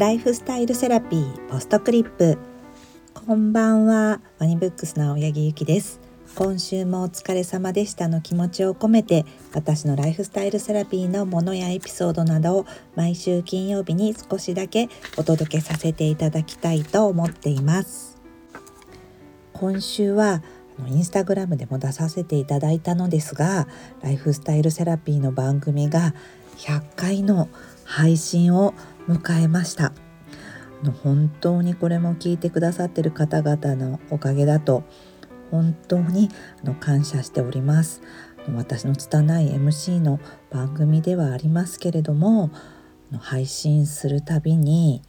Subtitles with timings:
[0.00, 2.38] ライフスタイルセラピーポストクリップ。
[3.12, 6.00] こんばんはワニブックスの青柳ゆきです。
[6.34, 18.18] 今週もお疲れ様でしたの気持ちを込めて私のライフスタイルセラピーのものやエピソードなどを毎週金曜日に少しだけお届けさせていただきたいと思っています。
[19.52, 20.42] 今週は
[20.88, 23.68] インスタグラムでも出させていただいたのですが
[24.00, 26.14] ライフスタイルセラピーの番組が
[26.56, 27.50] 100回の
[27.90, 28.72] 配信を
[29.08, 29.92] 迎えました。
[31.02, 34.84] 本当にこれも聞いてくださってる方々のおかげだと
[35.50, 36.30] 本当に
[36.78, 38.00] 感謝しております。
[38.54, 42.50] 私の拙い MC の番組ではありますけれども
[43.18, 45.02] 配信するたびに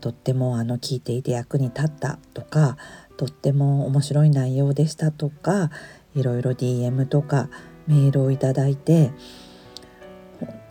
[0.00, 2.76] とってもあの聞いていて役に立ったとか
[3.16, 5.70] とっても面白い内容でしたとか
[6.16, 7.48] いろいろ DM とか
[7.86, 9.12] メールをいただいて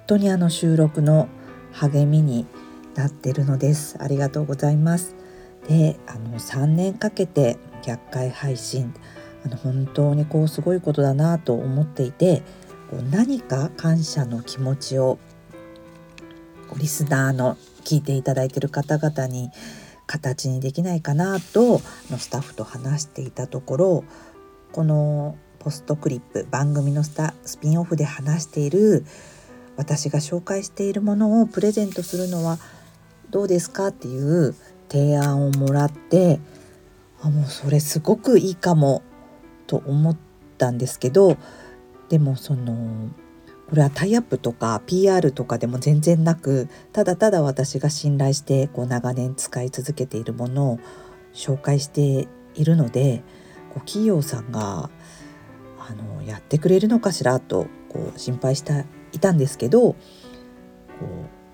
[0.08, 1.28] 当にあの収録の
[1.72, 2.46] 励みに
[2.96, 3.98] なってるのです。
[4.00, 5.16] ありがとうございます。
[5.68, 8.94] であの3年かけて100回配信
[9.46, 12.44] あの本当にこうすごいことだなと思っていて
[12.90, 15.18] こう何か感謝の気持ちを
[16.78, 19.50] リスナーの聞いていただいてる方々に
[20.08, 24.04] 形にできないかなとスタッフと話していたところ
[24.72, 29.06] このポストクリップ番組のスタスピンオフで話している
[29.78, 32.58] 私が紹介しているものをプレゼントするのは
[33.30, 34.56] どうですかっていう
[34.90, 36.40] 提案をもらって
[37.22, 39.02] あもうそれすごくいいかも
[39.68, 40.18] と思っ
[40.58, 41.38] たんですけど
[42.10, 43.10] でもその
[43.70, 50.80] これはタイアップとか PR とかでも全然なくただただ私が信頼してこう長年使い続けているものを
[51.34, 53.24] 紹介しているので
[53.74, 54.90] こう企業さんが
[55.80, 58.86] あのやってくれるのかしらとこう心配して
[59.16, 59.96] いたんですけどこ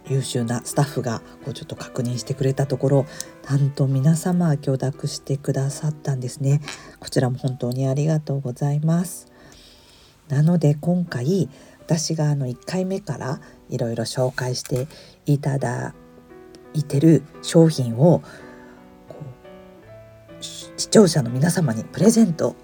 [0.08, 3.06] う優秀なスタッフがこうちょっと確認してくれたところ
[3.50, 6.60] なんと皆様許諾してくださったんですね。
[7.00, 9.32] こちらも本当にありがとうございます。
[10.28, 11.50] なので今回
[11.82, 14.88] 私があの1回目からいろいろ紹介して
[15.26, 15.94] いただ
[16.74, 18.22] いてる商品を
[20.42, 22.56] 視聴者の皆様にプレゼント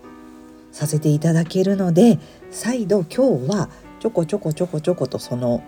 [0.71, 2.19] させていただけるので
[2.51, 3.69] 再度今日は
[3.99, 5.63] ちょこちょこちょこちょことその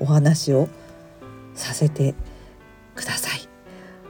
[0.00, 0.68] お話を
[1.54, 2.14] させて
[2.94, 3.48] ください。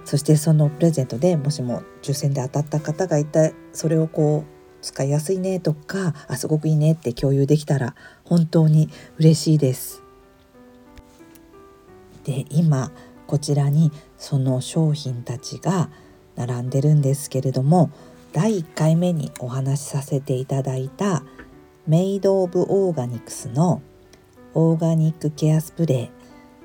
[0.05, 7.95] そしてそのプレゼントでもしも抽選で当たった方がいたそれをこう使いやすいねとかあすごくいいねって共有できたら
[8.25, 10.03] 本当に嬉しいです。
[12.25, 12.93] で今
[13.27, 15.89] こちらにその商品たちが
[16.37, 17.91] 並んでるんですけれども
[18.33, 21.23] 第1回目にお話しさせていただいた
[21.85, 23.83] メイド・オブ・オーガニクスの
[24.55, 26.11] オーガニックケアスプレー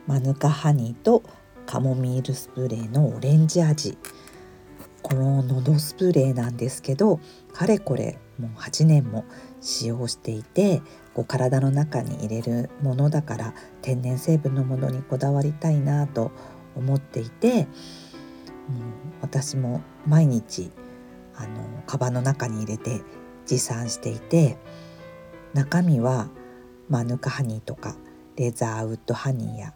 [0.05, 1.23] マヌカハニーと
[1.65, 3.97] カモミールスプレーのオレンジ味。
[5.01, 7.19] この喉スプレーなんですけど
[7.53, 9.25] かれこれもう8年も
[9.61, 10.81] 使用していて
[11.13, 16.31] こう体の中に入れるものだから天然成分のものにこだわりたいなと
[16.75, 17.67] 思っていて、うん、
[19.21, 20.71] 私も毎日
[21.35, 23.01] あのカバンの中に入れて
[23.45, 24.57] 持参していて
[25.53, 26.29] 中身は
[26.89, 27.95] マヌカハニーとか
[28.35, 29.73] レザーウッドハニーや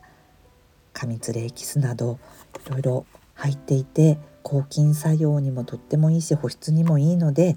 [0.94, 2.20] カミツレエキスなど
[2.68, 7.56] いろいろ入っていて抗菌作用にもとってもいいし保湿にもいいので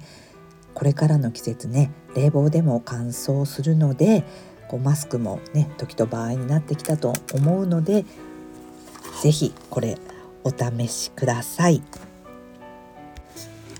[0.75, 4.25] これからの季節ね冷房でも乾燥するので
[4.69, 8.05] こうマスクもね時と場合になってきたと思うので
[9.23, 9.99] 是非これ
[10.43, 11.83] お試しください。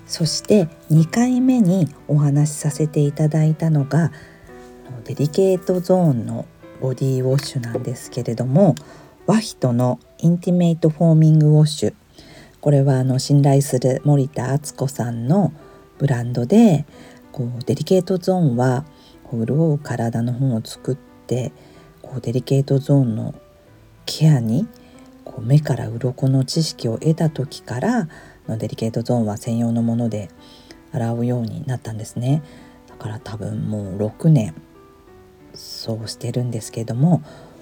[0.05, 4.11] そして2回目にお話しさせていただいたのが
[5.05, 6.45] デリケートゾーンの
[6.81, 8.75] ボディウォッシュなんですけれども
[9.27, 11.93] Waphyto のインティメイトフォーミングウォッシュ。
[12.61, 15.53] これはあの信頼する森田敦子さんの
[15.99, 16.85] ブランドで
[17.31, 18.85] こうデリケートゾーンは
[19.31, 21.51] 潤う体の本を作って
[22.01, 23.35] こうデリケートゾーンの
[24.07, 24.67] ケアに
[25.23, 28.09] こう目から鱗の知識を得た時から
[28.47, 30.29] のデリケートゾーンは専用のもので
[30.91, 32.43] 洗うようになったんですね
[32.87, 34.53] だから多分もう6年
[35.53, 37.21] そうしてるんですけども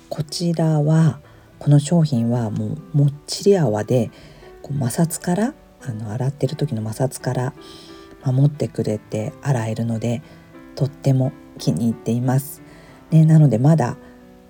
[0.09, 1.19] こちらは
[1.59, 4.12] この商品はもうもっちり泡で
[4.62, 7.53] こう摩擦からあの洗ってる時の摩擦から
[8.25, 10.21] 守ってくれて洗えるので
[10.75, 12.62] とっても気に入っています。
[13.12, 13.97] ね、なのでまだ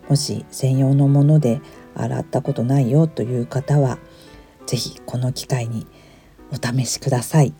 [0.07, 1.61] もし専用のもので
[1.95, 3.97] 洗ったことないよという方は
[4.65, 5.85] 是非この機会に
[6.53, 7.53] お試しください。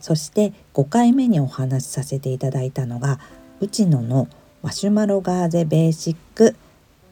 [0.00, 3.20] そして5回目にお話しさせていただいたのが
[3.60, 4.28] うちのの
[4.62, 6.56] マシュマロガーゼベーシック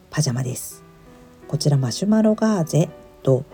[0.09, 0.83] パジャマです。
[1.47, 2.89] こちらマシュマロガーゼ
[3.23, 3.45] と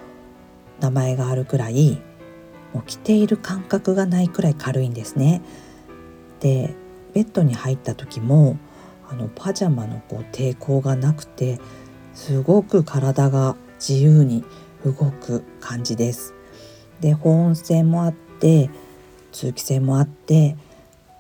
[0.80, 2.01] 名前があるくらい
[2.74, 5.42] もう着ている感覚がないくらい軽いんですね。
[6.40, 6.74] で
[7.13, 8.57] ベッドに入った時も
[9.10, 11.60] あのパジャマのこう抵抗がなくて
[12.13, 14.44] すごく体が自由に
[14.86, 16.34] 動く感じです。
[17.03, 18.69] で保温性もあって
[19.33, 20.55] 通気性もあって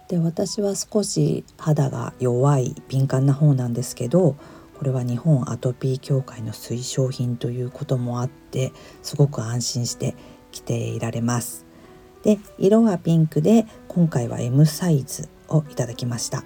[0.07, 4.37] で私は少し肌が弱い敏感な方なんですけど
[4.75, 8.71] これは日本アトピー協会の推奨品ということもあって
[9.01, 10.15] すごく安心して
[10.53, 11.65] 着ていられます。
[12.23, 16.45] で色はピンクで今回は M サイズをいただきました。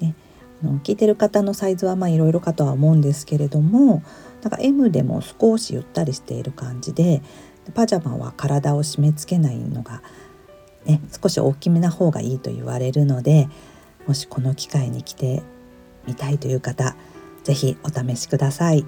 [0.00, 0.16] ね、
[0.62, 4.02] あの聞いてる方のサイズはまあいろいろかとは思うんですけれども
[4.42, 7.22] なんか M でも少しゆったりしている感じで
[7.74, 10.02] パジャマは体を締め付けないのが、
[10.84, 13.48] ね、少し大きめな方がいいと言われるので
[14.06, 15.42] もしこの機会に着て
[16.06, 16.96] みたいという方
[17.44, 18.86] 是非お試しください。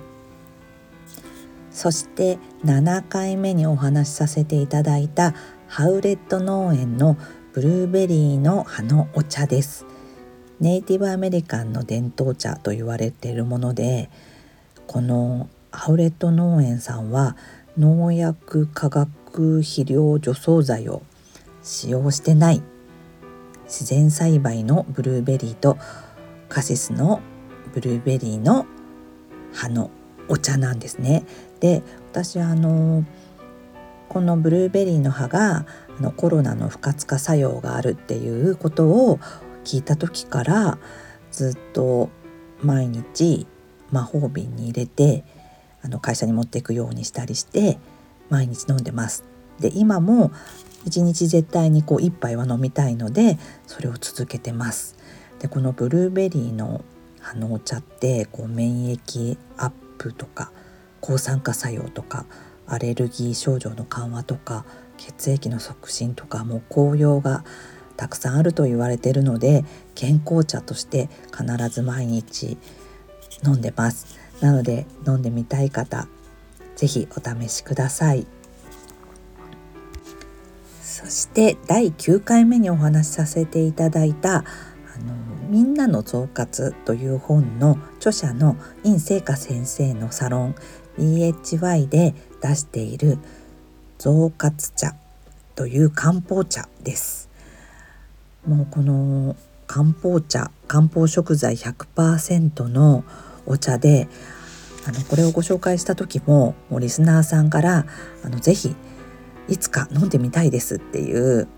[1.79, 5.33] そして7回目にお話しさせていただいた
[5.69, 7.17] ハウレット農園の
[7.53, 9.87] ブルーベリーの葉のお茶です
[10.59, 14.11] ネイティブアメリカンの伝統茶と言われているもので
[14.89, 17.37] このハウレット農園さんは
[17.79, 21.03] 農薬化学肥料除草剤を
[21.63, 22.63] 使用してない
[23.65, 25.79] 自然栽培のブルーベリーと
[26.49, 27.21] カシスの
[27.73, 28.67] ブルーベリーの
[29.53, 29.91] 葉の
[30.29, 31.25] お茶なんですね。
[31.61, 33.05] で私はあの
[34.09, 35.67] このブルーベリーの葉が
[35.99, 39.19] あのコロナの不活化作用があるっていうことを
[39.65, 40.79] 聞いた時から
[41.31, 42.09] ずっと
[42.63, 43.47] 毎日
[43.93, 45.25] 魔法瓶に入れて
[45.83, 47.79] あの会社に持っていくようにしたりして
[48.29, 49.25] 毎日飲んでます。
[49.61, 50.31] で今も
[50.87, 54.97] 1日絶対にこう1杯は飲みたいのでそれを続けてます。
[55.41, 56.85] でこのブルーベリーの
[57.21, 60.51] あのお茶ってこう免疫アップとか
[61.01, 62.27] 抗酸化作用とか
[62.67, 64.65] アレルギー症状の緩和とか
[64.97, 67.45] 血液の促進とかもう効用が
[67.97, 69.65] たくさんあると言われているので
[69.95, 72.57] 健康茶として必ず毎日
[73.45, 76.07] 飲んでますなので飲んでみたい方
[76.77, 78.27] 是非お試しください。
[80.81, 84.43] そして第9回目にお話しさせていただいたあ
[84.99, 85.15] の
[85.49, 90.55] みんなの増活という本の著者の尹聖華先生のサロン
[90.99, 93.19] BHY で出している
[93.99, 94.97] 増活茶
[95.55, 97.29] という漢方茶です。
[98.47, 99.37] もうこの
[99.69, 103.05] 漢方茶漢方食材100%の
[103.49, 104.09] お茶で
[104.87, 107.87] あのこれをご紹介した時ももうリスナーさんから
[108.25, 108.75] あのぜひ
[109.49, 111.49] いつか飲んでみたいですっていう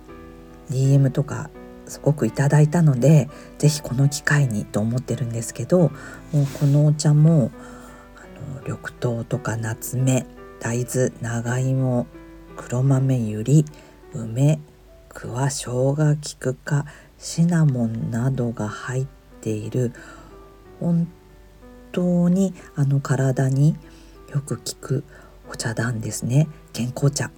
[0.70, 1.50] DM とか
[1.86, 3.28] すごくいただいたので
[3.58, 5.90] ぜひこの機会にと思ってるんですけどもう
[6.58, 7.50] このお茶も
[8.16, 8.20] あ
[8.56, 10.24] の緑豆とか夏目
[10.60, 12.06] 大豆長芋
[12.56, 13.64] 黒豆ゆり
[14.12, 14.60] 梅
[15.08, 16.86] 桑生姜菊花
[17.18, 19.06] シナモンなどが入っ
[19.40, 19.92] ている
[20.78, 21.08] 本
[21.92, 23.76] 当にあの体に
[24.32, 25.04] よく効く
[25.50, 26.48] お茶なんですね。
[26.72, 27.30] 健康茶。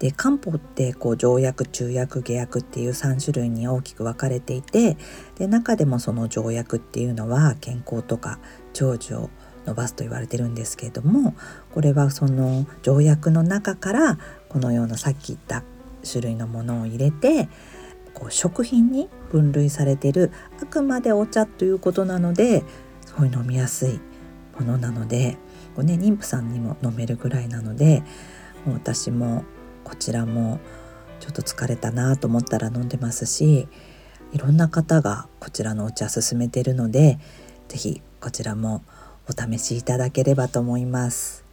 [0.00, 4.96] で漢方ってこう常薬中薬下薬っていう3種類に大きく分かれていて
[5.36, 8.38] で中でもその常薬っていうのは健康とか
[8.72, 9.28] 長寿を
[9.66, 11.34] 伸ばすと言われてるんですけれども
[11.74, 14.18] これはその条約の中から
[14.48, 15.64] このようなさっき言った
[16.10, 17.50] 種類のものを入れて
[18.14, 22.64] こう食品に分類されてるあくまでお茶ということなので
[23.06, 24.00] すごい飲みやすい
[24.58, 25.36] ものなので
[25.74, 28.02] こう、ね、妊婦さんにも飲めるぐらいなので
[28.66, 29.44] もう私も
[29.84, 30.60] こちらも
[31.20, 33.68] ちょっと疲れたなと思ったら飲んでますし
[34.32, 37.18] いろんな方がこちらのお茶勧めてるので
[37.68, 38.82] 是非こちらも
[39.28, 41.44] お試しいただければと思います。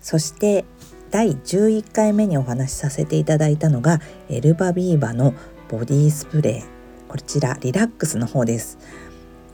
[0.00, 0.64] そして
[1.12, 4.00] 第11回目にお話しさせていただいたのが
[4.30, 5.34] エルバビーバの
[5.68, 7.06] ボディスプレー。
[7.06, 8.78] こちらリラックスの方です。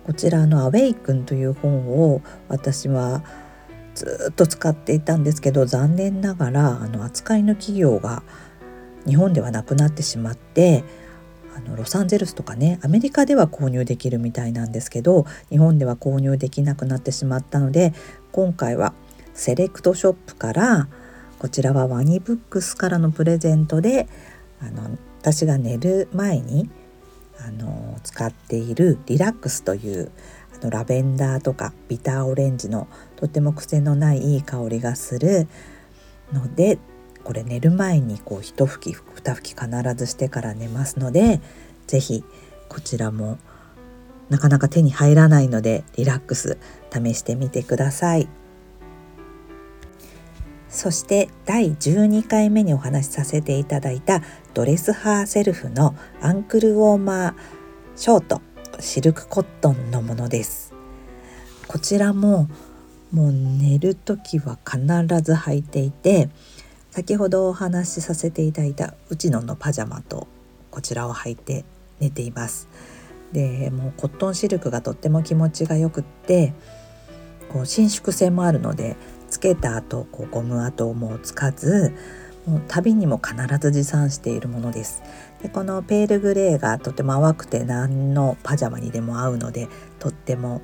[0.07, 3.25] こちらのアウェイクンという本を私は
[3.97, 8.23] ずっと使っていたんですけど残念ながらあの扱いの企業が
[9.05, 10.85] 日本ではなくなってしまって
[11.57, 17.93] あのロサンゼルスとかねアメリカでは購入できるみたいなんですけど日本では購入できなくなってしまったので
[18.31, 18.95] 今回は
[19.35, 20.89] セレクトショップから
[21.39, 24.09] こちらはワニブックスからのプレゼントで
[24.61, 26.69] あの私が寝る前に
[27.41, 30.11] あの使っているリラックスという
[30.61, 35.47] あのラベンダーとかビターオレンジのとても癖のないいい香りがする
[36.33, 36.79] ので
[37.23, 41.41] これ寝る前にこう一吹き二吹き必ずしてから寝ますので
[41.87, 42.25] 是非
[42.69, 43.39] こちらも
[44.29, 46.59] なかなか手に入らないのでリラックス
[46.93, 48.29] 試してみてください。
[50.79, 54.23] そして第12回目にお話しさせていただいた
[54.55, 57.35] ドレスハーセルフのアンクルウォーマー
[57.97, 58.41] ショート
[58.79, 60.73] シルクコットンのものです。
[61.67, 62.49] こちらも
[63.11, 64.81] もう寝る時は必
[65.21, 66.31] ず履いていて
[66.93, 70.29] 先ほどお話しさせていただいたうちののパジャマと
[70.71, 71.65] こちらを履いて
[71.99, 72.69] 寝ています。
[73.33, 76.55] でもうコットンシルクがとっても気持ちがよくって
[77.53, 78.97] こう伸縮性もあるので
[79.39, 81.95] つけた後こうゴム跡もつかず
[82.45, 85.01] もう旅にも必ず持参しているものです。
[85.41, 89.69] でこのペールグレーがとても淡くて何のパジャマにでも合うので
[90.01, 90.61] とっても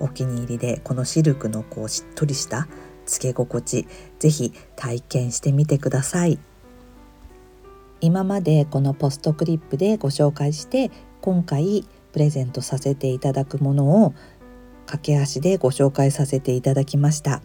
[0.00, 2.68] お気に入りでこのシルクのこうしっとりした
[3.06, 3.86] つけ心地
[4.18, 6.38] ぜひ体験してみてください。
[8.02, 10.90] 今までこのポストクリップでご紹介して
[11.22, 14.14] 今回プレゼントさせていただくものを
[14.84, 17.40] 駆け足でご紹介させていただきました。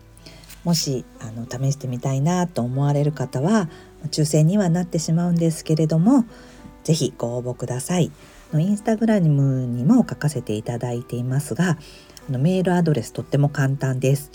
[0.65, 3.69] もしあの試してみたいなと思われる方は
[4.07, 6.25] 抽選にはなってしまうんですけれども
[6.83, 8.11] 是非ご応募ください。
[8.53, 11.77] インスタグラムにも書かせていただいていますが
[12.29, 14.31] メールアドレスとっても簡単です。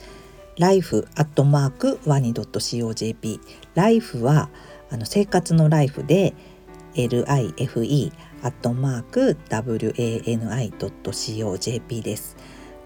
[0.57, 3.41] life アットマークワニ .cojp
[3.75, 4.51] life は
[4.91, 6.35] あの生活のライフで
[6.95, 7.27] life
[8.43, 10.63] アットマーク wani.cojp
[12.03, 12.37] です。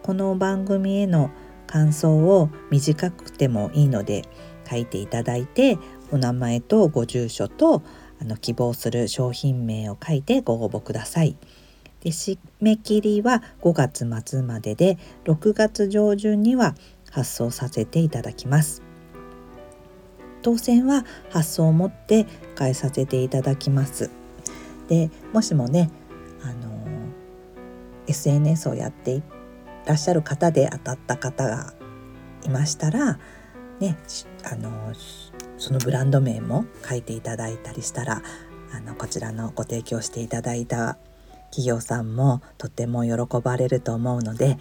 [0.03, 1.31] この番組への
[1.75, 4.23] 感想を短くてもいいので
[4.71, 5.77] 書いていただいて
[6.13, 7.83] お名前とご住所と
[8.21, 11.37] あの希望する商品名を書いてご応募ください。
[12.01, 16.77] で締め切りは5月末までで6月上旬には
[17.11, 18.81] 発送させていただきます。
[20.43, 24.13] 当選は発送をもって返させていただきます。
[24.87, 25.91] でもしもね
[26.41, 26.73] あの
[28.07, 29.23] SNS をやってい
[29.87, 31.75] らっしゃる方で当たった方が
[32.45, 33.19] いましたら
[33.81, 33.97] ね
[34.45, 34.93] あの
[35.59, 38.23] そのブランド名も書いていただいたりしたら
[38.73, 40.99] あのこちらのご提供していただいた
[41.51, 44.59] 企業さんもとても喜ばれると思うので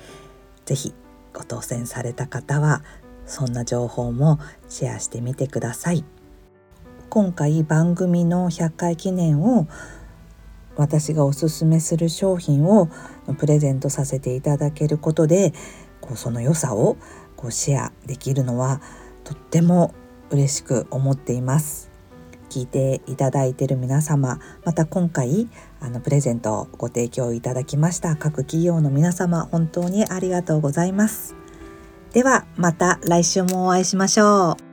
[0.65, 0.93] 是非
[1.33, 2.83] ご当選された方は
[3.25, 4.39] そんな情報も
[4.69, 6.03] シェアしてみてください。
[7.09, 9.67] 今回番組の100回記念を
[10.75, 12.89] 私がおすすめする商品を
[13.37, 15.53] プレゼントさせていただけることで
[16.01, 16.97] こうその良さを
[17.35, 18.81] こうシェアできるのは
[19.23, 19.93] とっても
[20.29, 21.91] 嬉しく思っています。
[22.49, 25.49] 聞いていただいている皆様また今回
[25.79, 31.35] あのプレゼントをご提供いただきました各企業の皆様本当にありがとうございます。
[32.11, 34.72] ではまた来週もお会いしましょう。